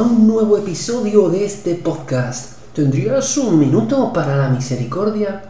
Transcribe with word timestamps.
un 0.00 0.26
nuevo 0.26 0.56
episodio 0.56 1.28
de 1.28 1.44
este 1.44 1.74
podcast. 1.74 2.56
¿Tendrías 2.74 3.36
un 3.36 3.58
minuto 3.58 4.14
para 4.14 4.34
la 4.34 4.48
misericordia? 4.48 5.42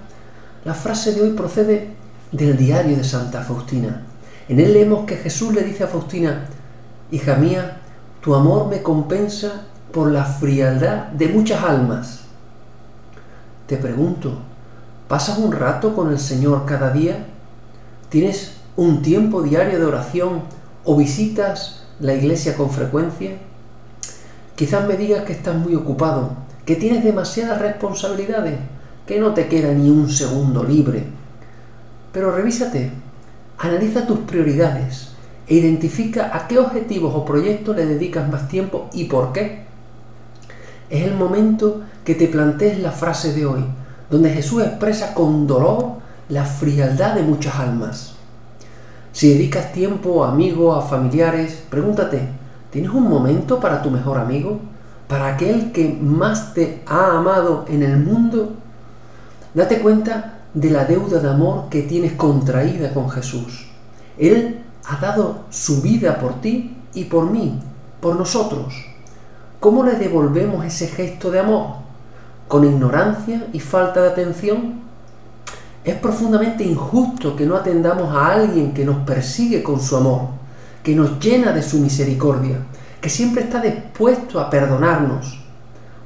La 0.65 0.75
frase 0.75 1.15
de 1.15 1.23
hoy 1.23 1.31
procede 1.31 1.91
del 2.33 2.57
diario 2.57 2.97
de 2.97 3.05
Santa 3.05 3.43
Faustina. 3.43 4.03
En 4.49 4.59
él 4.59 4.73
leemos 4.73 5.07
que 5.07 5.17
Jesús 5.17 5.55
le 5.55 5.63
dice 5.63 5.85
a 5.85 5.87
Faustina, 5.87 6.47
Hija 7.13 7.37
mía, 7.37 7.81
tu 8.21 8.35
amor 8.35 8.67
me 8.67 8.83
compensa 8.83 9.67
por 9.93 10.11
la 10.11 10.25
frialdad 10.25 11.07
de 11.13 11.29
muchas 11.29 11.63
almas. 11.63 12.23
Te 13.69 13.77
pregunto, 13.77 14.39
¿pasas 15.07 15.39
un 15.39 15.53
rato 15.53 15.95
con 15.95 16.11
el 16.11 16.19
Señor 16.19 16.65
cada 16.67 16.91
día? 16.91 17.25
¿Tienes 18.09 18.55
un 18.75 19.01
tiempo 19.01 19.43
diario 19.43 19.79
de 19.79 19.85
oración 19.85 20.43
o 20.85 20.97
visitas 20.97 21.82
la 22.03 22.15
iglesia 22.15 22.57
con 22.57 22.69
frecuencia? 22.69 23.31
Quizás 24.57 24.87
me 24.89 24.97
digas 24.97 25.23
que 25.23 25.33
estás 25.33 25.55
muy 25.55 25.77
ocupado, 25.77 26.33
que 26.67 26.75
tienes 26.75 27.05
demasiadas 27.05 27.61
responsabilidades, 27.61 28.59
que 29.07 29.21
no 29.21 29.33
te 29.35 29.47
queda 29.47 29.73
ni 29.73 29.89
un 29.89 30.11
segundo 30.11 30.65
libre. 30.65 31.05
Pero 32.13 32.33
revísate, 32.33 32.91
analiza 33.57 34.07
tus 34.07 34.19
prioridades 34.19 35.13
e 35.47 35.55
identifica 35.55 36.37
a 36.37 36.49
qué 36.49 36.59
objetivos 36.59 37.15
o 37.15 37.25
proyectos 37.25 37.77
le 37.77 37.87
dedicas 37.87 38.29
más 38.29 38.49
tiempo 38.49 38.91
y 38.93 39.05
por 39.05 39.33
qué. 39.33 39.63
Es 40.91 41.05
el 41.05 41.15
momento 41.15 41.83
que 42.05 42.17
te 42.17 42.27
plantees 42.27 42.81
la 42.81 42.91
frase 42.91 43.33
de 43.33 43.47
hoy, 43.47 43.65
donde 44.11 44.31
Jesús 44.31 44.65
expresa 44.65 45.15
con 45.15 45.47
dolor 45.47 45.99
la 46.29 46.45
frialdad 46.45 47.15
de 47.15 47.23
muchas 47.23 47.55
almas. 47.55 48.12
Si 49.23 49.29
dedicas 49.29 49.71
tiempo 49.71 50.25
a 50.25 50.33
amigos, 50.33 50.77
a 50.77 50.89
familiares, 50.89 51.63
pregúntate, 51.71 52.27
¿tienes 52.73 52.91
un 52.91 53.09
momento 53.09 53.61
para 53.61 53.81
tu 53.81 53.89
mejor 53.89 54.19
amigo? 54.19 54.59
¿Para 55.07 55.29
aquel 55.29 55.71
que 55.71 55.97
más 56.03 56.55
te 56.55 56.83
ha 56.89 57.19
amado 57.19 57.65
en 57.69 57.85
el 57.85 57.99
mundo? 57.99 58.55
Date 59.55 59.79
cuenta 59.79 60.41
de 60.53 60.71
la 60.71 60.87
deuda 60.87 61.21
de 61.21 61.31
amor 61.31 61.69
que 61.71 61.83
tienes 61.83 62.15
contraída 62.15 62.93
con 62.93 63.09
Jesús. 63.11 63.69
Él 64.19 64.65
ha 64.87 64.97
dado 64.97 65.45
su 65.51 65.83
vida 65.83 66.19
por 66.19 66.41
ti 66.41 66.77
y 66.93 67.05
por 67.05 67.31
mí, 67.31 67.61
por 68.01 68.17
nosotros. 68.17 68.75
¿Cómo 69.61 69.85
le 69.85 69.93
devolvemos 69.93 70.65
ese 70.65 70.89
gesto 70.89 71.31
de 71.31 71.39
amor? 71.39 71.77
¿Con 72.49 72.65
ignorancia 72.65 73.47
y 73.53 73.61
falta 73.61 74.03
de 74.03 74.09
atención? 74.09 74.82
Es 75.85 75.97
profundamente 75.97 76.63
injusto 76.63 77.35
que 77.35 77.45
no 77.45 77.57
atendamos 77.57 78.15
a 78.15 78.35
alguien 78.35 78.73
que 78.73 78.85
nos 78.85 78.99
persigue 78.99 79.65
con 79.65 79.81
su 79.81 79.97
amor, 79.97 80.29
que 80.83 80.95
nos 80.95 81.19
llena 81.19 81.53
de 81.53 81.63
su 81.63 81.79
misericordia, 81.79 82.59
que 83.01 83.09
siempre 83.09 83.43
está 83.43 83.61
dispuesto 83.61 84.39
a 84.39 84.49
perdonarnos. 84.49 85.41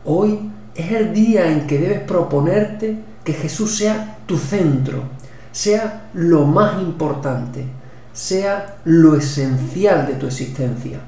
Hoy 0.06 0.50
es 0.74 0.92
el 0.92 1.12
día 1.12 1.50
en 1.50 1.66
que 1.66 1.78
debes 1.78 2.00
proponerte 2.00 2.96
que 3.22 3.34
Jesús 3.34 3.76
sea 3.76 4.18
tu 4.24 4.38
centro, 4.38 5.02
sea 5.52 6.08
lo 6.14 6.46
más 6.46 6.80
importante, 6.80 7.66
sea 8.14 8.78
lo 8.84 9.14
esencial 9.14 10.06
de 10.06 10.14
tu 10.14 10.26
existencia. 10.26 11.00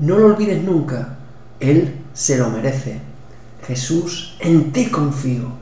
No 0.00 0.18
lo 0.18 0.26
olvides 0.26 0.64
nunca, 0.64 1.16
Él 1.60 1.94
se 2.12 2.38
lo 2.38 2.50
merece. 2.50 2.98
Jesús, 3.66 4.36
en 4.40 4.72
ti 4.72 4.86
confío. 4.86 5.52